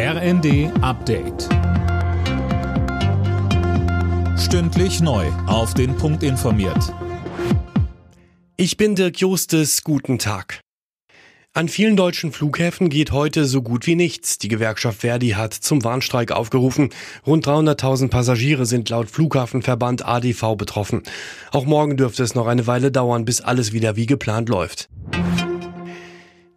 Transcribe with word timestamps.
RND 0.00 0.70
Update. 0.80 1.48
Stündlich 4.38 5.00
neu. 5.00 5.26
Auf 5.48 5.74
den 5.74 5.96
Punkt 5.96 6.22
informiert. 6.22 6.94
Ich 8.56 8.76
bin 8.76 8.94
Dirk 8.94 9.18
Justes. 9.18 9.82
Guten 9.82 10.20
Tag. 10.20 10.60
An 11.52 11.68
vielen 11.68 11.96
deutschen 11.96 12.30
Flughäfen 12.30 12.90
geht 12.90 13.10
heute 13.10 13.44
so 13.44 13.60
gut 13.60 13.88
wie 13.88 13.96
nichts. 13.96 14.38
Die 14.38 14.46
Gewerkschaft 14.46 15.00
Verdi 15.00 15.30
hat 15.30 15.52
zum 15.52 15.82
Warnstreik 15.82 16.30
aufgerufen. 16.30 16.90
Rund 17.26 17.44
300.000 17.44 18.08
Passagiere 18.08 18.66
sind 18.66 18.88
laut 18.90 19.10
Flughafenverband 19.10 20.06
ADV 20.06 20.54
betroffen. 20.56 21.02
Auch 21.50 21.64
morgen 21.64 21.96
dürfte 21.96 22.22
es 22.22 22.36
noch 22.36 22.46
eine 22.46 22.68
Weile 22.68 22.92
dauern, 22.92 23.24
bis 23.24 23.40
alles 23.40 23.72
wieder 23.72 23.96
wie 23.96 24.06
geplant 24.06 24.48
läuft. 24.48 24.88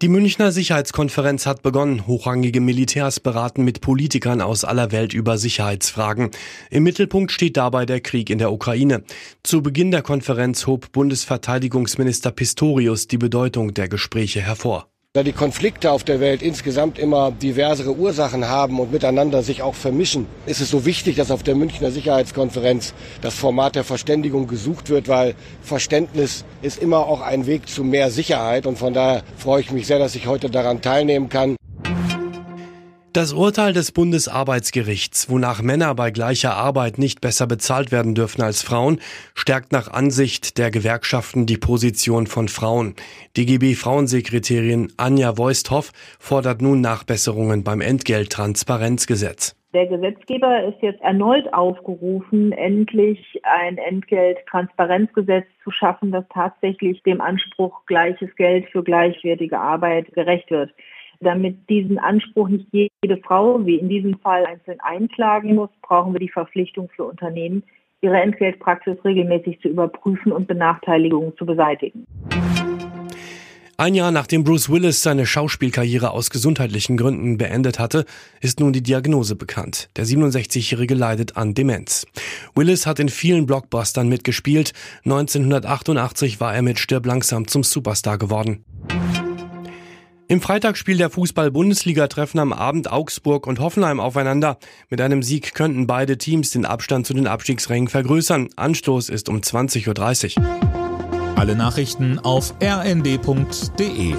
Die 0.02 0.10
Münchner 0.10 0.52
Sicherheitskonferenz 0.52 1.46
hat 1.46 1.62
begonnen. 1.62 2.08
Hochrangige 2.08 2.60
Militärs 2.60 3.20
beraten 3.20 3.64
mit 3.64 3.82
Politikern 3.82 4.42
aus 4.42 4.66
aller 4.66 4.92
Welt 4.92 5.14
über 5.14 5.38
Sicherheitsfragen. 5.38 6.32
Im 6.72 6.82
Mittelpunkt 6.82 7.32
steht 7.32 7.56
dabei 7.56 7.86
der 7.86 8.02
Krieg 8.02 8.32
in 8.32 8.40
der 8.40 8.52
Ukraine. 8.52 9.04
Zu 9.44 9.62
Beginn 9.62 9.92
der 9.92 10.02
Konferenz 10.02 10.66
hob 10.66 10.92
Bundesverteidigungsminister 10.92 12.32
Pistorius 12.32 13.10
die 13.10 13.20
Bedeutung 13.20 13.76
der 13.76 13.90
Gespräche 13.90 14.42
hervor. 14.42 14.91
Da 15.14 15.24
die 15.24 15.34
Konflikte 15.34 15.92
auf 15.92 16.06
der 16.06 16.22
Welt 16.22 16.42
insgesamt 16.42 16.98
immer 16.98 17.32
diversere 17.32 17.94
Ursachen 17.94 18.48
haben 18.48 18.80
und 18.80 18.94
miteinander 18.94 19.44
sich 19.44 19.62
auch 19.62 19.76
vermischen, 19.76 20.26
ist 20.46 20.62
es 20.62 20.70
so 20.70 20.86
wichtig, 20.86 21.18
dass 21.18 21.32
auf 21.32 21.44
der 21.44 21.54
Münchner 21.54 21.92
Sicherheitskonferenz 21.92 22.94
das 23.22 23.36
Format 23.36 23.76
der 23.76 23.84
Verständigung 23.84 24.48
gesucht 24.48 24.90
wird, 24.90 25.10
weil 25.10 25.36
Verständnis 25.62 26.46
ist 26.62 26.82
immer 26.82 27.00
auch 27.00 27.20
ein 27.20 27.46
Weg 27.46 27.68
zu 27.68 27.84
mehr 27.84 28.10
Sicherheit. 28.10 28.66
Und 28.66 28.78
von 28.78 28.94
daher 28.94 29.24
freue 29.36 29.60
ich 29.60 29.72
mich 29.72 29.86
sehr, 29.86 30.00
dass 30.00 30.16
ich 30.16 30.28
heute 30.28 30.50
daran 30.50 30.82
teilnehmen 30.82 31.28
kann. 31.28 31.58
Das 33.14 33.34
Urteil 33.34 33.74
des 33.74 33.92
Bundesarbeitsgerichts, 33.92 35.30
wonach 35.30 35.62
Männer 35.62 35.94
bei 35.96 36.12
gleicher 36.12 36.56
Arbeit 36.56 36.98
nicht 36.98 37.20
besser 37.20 37.46
bezahlt 37.46 37.92
werden 37.92 38.16
dürfen 38.16 38.42
als 38.42 38.62
Frauen, 38.64 39.02
stärkt 39.36 39.74
nach 39.74 39.92
Ansicht 39.92 40.58
der 40.58 40.72
Gewerkschaften 40.72 41.46
die 41.46 41.58
Position 41.58 42.26
von 42.26 42.48
Frauen. 42.48 42.96
DGB 43.36 43.74
Frauensekretärin 43.74 44.94
Anja 44.96 45.38
Voisthoff 45.38 45.92
fordert 46.20 46.62
nun 46.62 46.80
Nachbesserungen 46.80 47.66
beim 47.66 47.82
Entgelttransparenzgesetz. 47.82 49.58
Der 49.74 49.88
Gesetzgeber 49.88 50.64
ist 50.64 50.82
jetzt 50.82 51.02
erneut 51.02 51.54
aufgerufen, 51.54 52.54
endlich 52.54 53.42
ein 53.44 53.78
Entgelttransparenzgesetz 53.78 55.48
zu 55.66 55.72
schaffen, 55.72 56.14
das 56.14 56.24
tatsächlich 56.34 57.04
dem 57.04 57.20
Anspruch 57.20 57.86
gleiches 57.88 58.34
Geld 58.38 58.70
für 58.70 58.84
gleichwertige 58.84 59.60
Arbeit 59.60 60.14
gerecht 60.14 60.50
wird 60.50 60.72
damit 61.22 61.70
diesen 61.70 61.98
Anspruch 62.00 62.50
nicht 62.50 62.68
jede 62.72 63.18
Frau, 63.18 63.66
wie 63.66 63.76
in 63.76 63.90
diesem 63.90 64.18
Fall, 64.20 64.46
einzeln 64.46 64.80
einklagen 64.82 65.56
muss, 65.56 65.70
brauchen 65.82 66.14
wir 66.14 66.20
die 66.20 66.30
Verpflichtung 66.30 66.90
für 66.96 67.04
Unternehmen, 67.04 67.64
ihre 68.02 68.20
Entgeltpraxis 68.20 68.98
regelmäßig 69.06 69.60
zu 69.62 69.70
überprüfen 69.70 70.32
und 70.32 70.48
Benachteiligungen 70.48 71.36
zu 71.38 71.46
beseitigen. 71.46 72.06
Ein 73.82 73.96
Jahr 73.96 74.12
nachdem 74.12 74.44
Bruce 74.44 74.70
Willis 74.70 75.02
seine 75.02 75.26
Schauspielkarriere 75.26 76.12
aus 76.12 76.30
gesundheitlichen 76.30 76.98
Gründen 76.98 77.40
beendet 77.40 77.80
hatte, 77.80 78.06
ist 78.40 78.60
nun 78.60 78.74
die 78.74 78.84
Diagnose 78.84 79.36
bekannt. 79.36 79.90
Der 79.96 80.06
67-Jährige 80.06 80.94
leidet 80.94 81.36
an 81.36 81.56
Demenz. 81.56 82.06
Willis 82.54 82.86
hat 82.86 83.00
in 83.00 83.10
vielen 83.10 83.48
Blockbustern 83.48 84.08
mitgespielt. 84.08 84.74
1988 85.06 86.40
war 86.40 86.54
er 86.54 86.62
mit 86.62 86.78
Stirb 86.78 87.08
langsam 87.08 87.48
zum 87.48 87.64
Superstar 87.64 88.20
geworden. 88.20 88.64
Im 90.32 90.40
Freitagsspiel 90.40 90.96
der 90.96 91.10
Fußball-Bundesliga 91.10 92.08
treffen 92.08 92.40
am 92.40 92.54
Abend 92.54 92.90
Augsburg 92.90 93.48
und 93.48 93.60
Hoffenheim 93.60 94.00
aufeinander. 94.00 94.60
Mit 94.90 95.02
einem 95.02 95.24
Sieg 95.24 95.54
könnten 95.54 95.88
beide 95.88 96.18
Teams 96.18 96.52
den 96.52 96.64
Abstand 96.64 97.06
zu 97.06 97.14
den 97.14 97.28
Abstiegsrängen 97.28 97.90
vergrößern. 97.90 98.48
Anstoß 98.56 99.10
ist 99.10 99.28
um 99.28 99.42
20.30 99.42 100.40
Uhr. 100.40 101.36
Alle 101.36 101.58
Nachrichten 101.58 102.18
auf 102.18 102.54
rnd.de 102.64 104.16